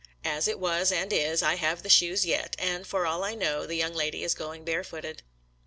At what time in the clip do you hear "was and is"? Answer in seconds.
0.59-1.43